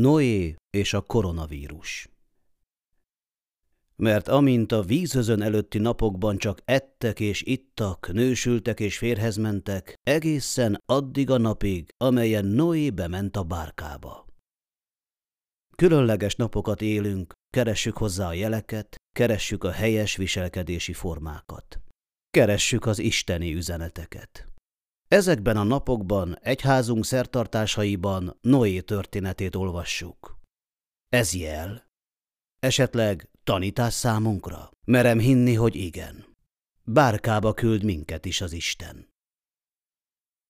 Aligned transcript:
Noé 0.00 0.56
és 0.70 0.92
a 0.92 1.00
koronavírus 1.00 2.08
Mert 3.96 4.28
amint 4.28 4.72
a 4.72 4.82
vízhözön 4.82 5.42
előtti 5.42 5.78
napokban 5.78 6.38
csak 6.38 6.60
ettek 6.64 7.20
és 7.20 7.42
ittak, 7.42 8.12
nősültek 8.12 8.80
és 8.80 8.98
férhez 8.98 9.36
mentek, 9.36 9.94
egészen 10.02 10.82
addig 10.86 11.30
a 11.30 11.38
napig, 11.38 11.88
amelyen 11.96 12.44
Noé 12.44 12.90
bement 12.90 13.36
a 13.36 13.42
bárkába. 13.42 14.26
Különleges 15.76 16.34
napokat 16.34 16.82
élünk, 16.82 17.32
keressük 17.50 17.96
hozzá 17.96 18.28
a 18.28 18.32
jeleket, 18.32 18.96
keressük 19.12 19.64
a 19.64 19.70
helyes 19.70 20.16
viselkedési 20.16 20.92
formákat. 20.92 21.80
Keressük 22.30 22.86
az 22.86 22.98
isteni 22.98 23.54
üzeneteket. 23.54 24.53
Ezekben 25.14 25.56
a 25.56 25.62
napokban 25.62 26.38
egyházunk 26.38 27.04
szertartásaiban 27.04 28.38
Noé 28.40 28.80
történetét 28.80 29.54
olvassuk. 29.54 30.38
Ez 31.08 31.34
jel? 31.34 31.86
Esetleg 32.58 33.30
tanítás 33.44 33.94
számunkra? 33.94 34.70
Merem 34.84 35.18
hinni, 35.18 35.54
hogy 35.54 35.74
igen. 35.74 36.36
Bárkába 36.84 37.54
küld 37.54 37.84
minket 37.84 38.24
is 38.24 38.40
az 38.40 38.52
Isten. 38.52 39.08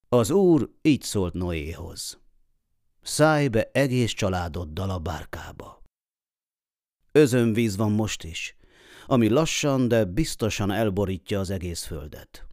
Az 0.09 0.31
Úr 0.31 0.71
így 0.83 1.03
szólt 1.03 1.35
Noéhoz. 1.35 2.21
Szállj 3.03 3.49
be 3.49 3.71
egész 3.73 4.13
családoddal 4.13 4.91
a 4.91 4.99
bárkába. 4.99 5.83
Özönvíz 7.13 7.77
van 7.77 7.93
most 7.93 8.25
is, 8.25 8.57
ami 9.07 9.29
lassan, 9.29 9.89
de 9.89 10.05
biztosan 10.05 10.71
elborítja 10.71 11.41
az 11.41 11.51
egész 11.51 11.85
földet. 11.85 12.47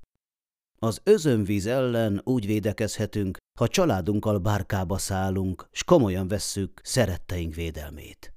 Az 0.86 1.02
özönvíz 1.04 1.66
ellen 1.66 2.22
úgy 2.24 2.46
védekezhetünk, 2.46 3.38
ha 3.60 3.68
családunkkal 3.68 4.40
bárkába 4.40 4.98
szállunk, 4.98 5.68
s 5.72 5.84
komolyan 5.84 6.28
vesszük 6.28 6.82
szeretteink 6.84 7.56
védelmét. 7.56 8.34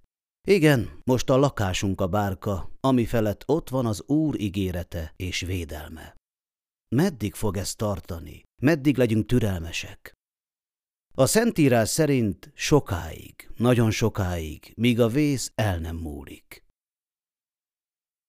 Igen, 0.49 1.01
most 1.05 1.31
a 1.31 1.37
lakásunk 1.37 2.01
a 2.01 2.07
bárka, 2.07 2.71
ami 2.81 3.05
felett 3.05 3.43
ott 3.47 3.69
van 3.69 3.87
az 3.87 4.03
Úr 4.07 4.41
ígérete 4.41 5.13
és 5.17 5.41
védelme. 5.41 6.15
Meddig 6.95 7.35
fog 7.35 7.57
ez 7.57 7.75
tartani? 7.75 8.43
Meddig 8.63 8.97
legyünk 8.97 9.27
türelmesek? 9.27 10.13
A 11.15 11.27
Szentírás 11.27 11.89
szerint 11.89 12.51
sokáig, 12.55 13.51
nagyon 13.57 13.91
sokáig, 13.91 14.73
míg 14.77 15.01
a 15.01 15.09
vész 15.09 15.53
el 15.55 15.79
nem 15.79 15.97
múlik. 15.97 16.65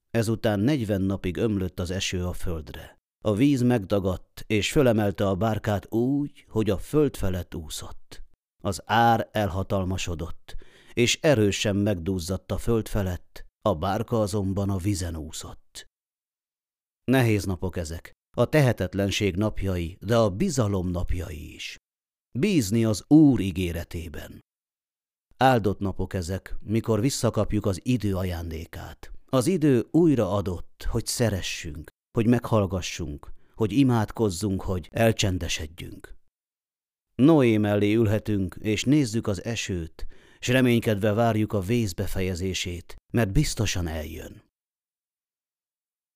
Ezután 0.10 0.60
negyven 0.60 1.02
napig 1.02 1.38
ömlött 1.38 1.80
az 1.80 1.92
eső 1.92 2.26
a 2.26 2.34
földre. 2.34 2.96
A 3.26 3.34
víz 3.34 3.62
megdagadt, 3.62 4.44
és 4.48 4.72
fölemelte 4.72 5.28
a 5.28 5.36
bárkát 5.36 5.94
úgy, 5.94 6.46
hogy 6.50 6.70
a 6.70 6.78
föld 6.78 7.16
felett 7.16 7.56
úszott. 7.56 8.24
Az 8.64 8.82
ár 8.86 9.30
elhatalmasodott, 9.32 10.56
és 10.94 11.20
erősen 11.22 11.76
megduzzadt 11.76 12.52
a 12.52 12.58
föld 12.58 12.88
felett, 12.88 13.46
a 13.62 13.76
bárka 13.76 14.20
azonban 14.20 14.70
a 14.70 14.78
vizen 14.78 15.16
úszott. 15.16 15.88
Nehéz 17.04 17.46
napok 17.46 17.78
ezek, 17.78 18.12
a 18.38 18.46
tehetetlenség 18.46 19.36
napjai, 19.36 19.98
de 20.00 20.18
a 20.18 20.30
bizalom 20.30 20.90
napjai 20.90 21.54
is. 21.54 21.78
Bízni 22.40 22.86
az 22.86 23.04
Úr 23.08 23.40
ígéretében. 23.40 24.40
Áldott 25.38 25.80
napok 25.80 26.14
ezek, 26.14 26.56
mikor 26.62 27.00
visszakapjuk 27.00 27.66
az 27.66 27.80
idő 27.84 28.16
ajándékát. 28.16 29.12
Az 29.26 29.48
idő 29.48 29.88
újra 29.92 30.32
adott, 30.32 30.88
hogy 30.90 31.06
szeressünk, 31.06 31.94
hogy 32.16 32.28
meghallgassunk, 32.28 33.32
hogy 33.56 33.72
imádkozzunk, 33.72 34.62
hogy 34.62 34.90
elcsendesedjünk. 34.92 36.16
Noé 37.16 37.58
mellé 37.58 37.94
ülhetünk, 37.94 38.56
és 38.60 38.84
nézzük 38.84 39.28
az 39.28 39.44
esőt, 39.44 40.08
s 40.40 40.48
reménykedve 40.48 41.14
várjuk 41.14 41.54
a 41.54 41.60
vész 41.60 41.94
befejezését, 41.94 42.96
mert 43.14 43.32
biztosan 43.32 43.88
eljön. 43.88 44.44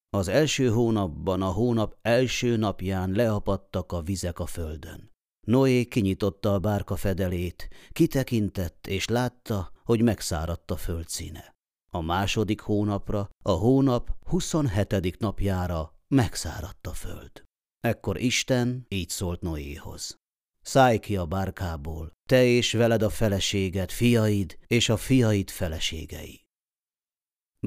Az 0.09 0.27
első 0.27 0.69
hónapban, 0.69 1.41
a 1.41 1.51
hónap 1.51 1.97
első 2.01 2.55
napján 2.55 3.11
leapadtak 3.11 3.91
a 3.91 4.01
vizek 4.01 4.39
a 4.39 4.45
földön. 4.45 5.11
Noé 5.47 5.85
kinyitotta 5.85 6.53
a 6.53 6.59
bárka 6.59 6.95
fedelét, 6.95 7.69
kitekintett, 7.91 8.87
és 8.87 9.07
látta, 9.07 9.71
hogy 9.83 10.01
megszáradt 10.01 10.71
a 10.71 10.77
földszíne. 10.77 11.58
A 11.91 12.01
második 12.01 12.61
hónapra, 12.61 13.29
a 13.43 13.51
hónap 13.51 14.15
27. 14.25 15.19
napjára 15.19 15.93
megszáradt 16.07 16.87
a 16.87 16.93
föld. 16.93 17.43
Ekkor 17.79 18.19
Isten 18.19 18.85
így 18.87 19.09
szólt 19.09 19.41
Noéhoz. 19.41 20.15
Szállj 20.61 20.97
ki 20.97 21.15
a 21.17 21.25
bárkából, 21.25 22.11
te 22.29 22.43
és 22.43 22.73
veled 22.73 23.01
a 23.01 23.09
feleséged, 23.09 23.91
fiaid 23.91 24.57
és 24.67 24.89
a 24.89 24.97
fiaid 24.97 25.49
feleségei. 25.49 26.41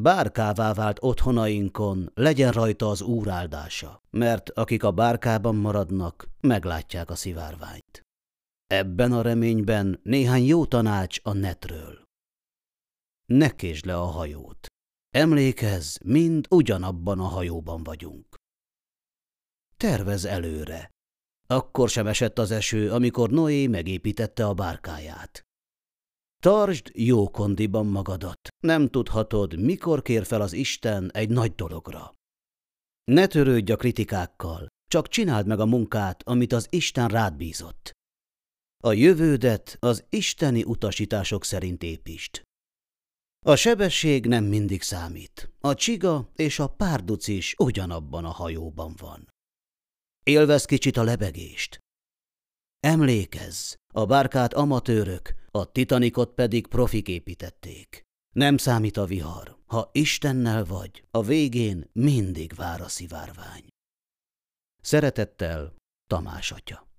Bárkává 0.01 0.73
vált 0.73 0.99
otthonainkon, 1.03 2.11
legyen 2.15 2.53
rajta 2.53 2.89
az 2.89 3.03
úr 3.03 3.29
áldása, 3.29 4.03
mert 4.11 4.51
akik 4.51 4.85
a 4.85 4.91
bárkában 4.91 5.57
maradnak, 5.57 6.29
meglátják 6.41 7.11
a 7.11 7.15
szivárványt. 7.15 8.03
Ebben 8.67 9.13
a 9.13 9.23
reményben 9.23 10.01
néhány 10.03 10.45
jó 10.45 10.67
tanács 10.67 11.21
a 11.23 11.33
netről. 11.33 12.02
Ne 13.27 13.51
késd 13.51 13.85
le 13.85 13.97
a 13.97 14.05
hajót. 14.05 14.67
Emlékezz, 15.11 15.97
mind 16.05 16.47
ugyanabban 16.51 17.19
a 17.19 17.27
hajóban 17.27 17.83
vagyunk. 17.83 18.27
Tervez 19.77 20.25
előre. 20.25 20.91
Akkor 21.47 21.89
sem 21.89 22.07
esett 22.07 22.39
az 22.39 22.51
eső, 22.51 22.93
amikor 22.93 23.31
Noé 23.31 23.67
megépítette 23.67 24.47
a 24.47 24.55
bárkáját. 24.55 25.43
Tartsd 26.43 26.91
jó 26.95 27.31
kondiban 27.31 27.87
magadat. 27.87 28.39
Nem 28.61 28.89
tudhatod, 28.89 29.61
mikor 29.61 30.03
kér 30.03 30.27
fel 30.27 30.41
az 30.41 30.53
Isten 30.53 31.11
egy 31.13 31.29
nagy 31.29 31.55
dologra. 31.55 32.15
Ne 33.05 33.27
törődj 33.27 33.73
a 33.73 33.77
kritikákkal, 33.77 34.67
csak 34.91 35.09
csináld 35.09 35.47
meg 35.47 35.61
a 35.61 35.67
munkát, 35.67 36.23
amit 36.23 36.53
az 36.53 36.67
Isten 36.71 37.09
rád 37.09 37.37
bízott. 37.37 37.91
A 38.85 38.93
jövődet 38.93 39.77
az 39.81 40.05
isteni 40.09 40.63
utasítások 40.63 41.45
szerint 41.45 41.83
építsd. 41.83 42.43
A 43.47 43.57
sebesség 43.57 44.27
nem 44.27 44.45
mindig 44.45 44.83
számít. 44.83 45.51
A 45.61 45.75
csiga 45.75 46.31
és 46.37 46.59
a 46.59 46.67
párduc 46.67 47.29
is 47.29 47.55
ugyanabban 47.59 48.25
a 48.25 48.31
hajóban 48.31 48.95
van. 48.99 49.29
Élvez 50.23 50.65
kicsit 50.65 50.97
a 50.97 51.03
lebegést. 51.03 51.79
Emlékezz, 52.81 53.75
a 53.95 54.07
bárkát 54.07 54.55
amatőrök, 54.55 55.35
a 55.51 55.73
titanikot 55.73 56.35
pedig 56.35 56.67
profik 56.67 57.09
építették. 57.09 58.03
Nem 58.35 58.57
számít 58.57 58.97
a 58.97 59.05
vihar. 59.05 59.57
Ha 59.67 59.91
Istennel 59.93 60.65
vagy, 60.65 61.05
a 61.11 61.23
végén 61.23 61.91
mindig 61.93 62.55
vár 62.55 62.81
a 62.81 62.89
szivárvány. 62.89 63.67
Szeretettel 64.83 65.75
Tamás 66.07 66.53
atya. 66.53 66.92